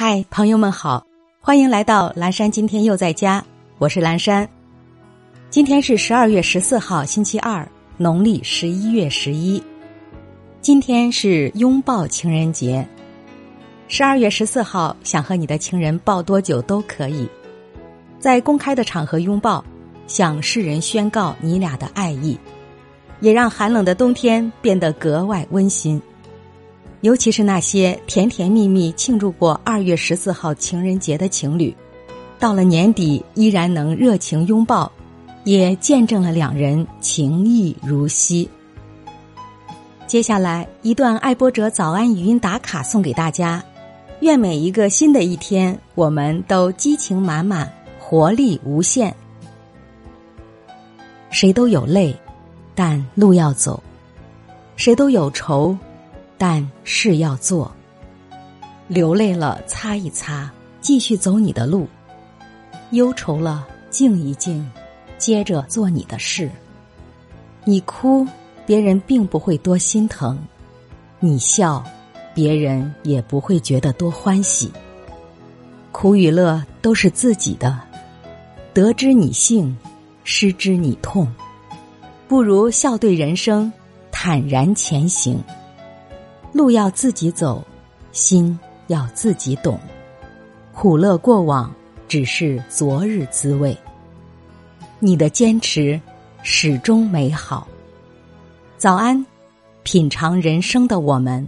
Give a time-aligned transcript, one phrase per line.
[0.00, 1.04] 嗨，朋友们好，
[1.40, 2.48] 欢迎来到蓝山。
[2.48, 3.44] 今天又在家，
[3.78, 4.48] 我是蓝山。
[5.50, 9.60] 今天是十二月十四号，星期二，农历十一月十一。
[10.60, 12.86] 今天是拥抱情人节。
[13.88, 17.28] 十二月十四号，想和你的情人抱多久都可以，
[18.20, 19.64] 在公开的场合拥抱，
[20.06, 22.38] 向世人宣告你俩的爱意，
[23.18, 26.00] 也让寒冷的冬天变得格外温馨。
[27.00, 31.74] 尤其是那些甜甜蜜蜜庆祝过二月十四号情人节的情侣，
[32.40, 34.90] 到了年底依然能热情拥抱，
[35.44, 38.48] 也见证了两人情谊如昔。
[40.08, 43.62] 接下来一段爱播者早安语音打卡送给大家，
[44.20, 47.70] 愿每一个新的一天，我们都激情满满，
[48.00, 49.14] 活力无限。
[51.30, 52.16] 谁都有泪，
[52.74, 53.80] 但路要走；
[54.74, 55.76] 谁都有愁。
[56.38, 57.70] 但事要做，
[58.86, 61.84] 流泪了擦一擦，继续走你的路；
[62.92, 64.64] 忧愁了静一静，
[65.18, 66.48] 接着做你的事。
[67.64, 68.24] 你哭，
[68.64, 70.36] 别人并不会多心疼；
[71.18, 71.84] 你笑，
[72.32, 74.72] 别人也不会觉得多欢喜。
[75.90, 77.80] 苦与乐都是自己的，
[78.72, 79.76] 得之你幸，
[80.22, 81.26] 失之你痛。
[82.28, 83.72] 不如笑对人生，
[84.12, 85.42] 坦然前行。
[86.52, 87.64] 路要自己走，
[88.12, 89.78] 心要自己懂。
[90.72, 91.72] 苦乐过往，
[92.06, 93.76] 只是昨日滋味。
[94.98, 96.00] 你的坚持
[96.42, 97.66] 始终美好。
[98.76, 99.24] 早安，
[99.82, 101.46] 品尝人生的我们。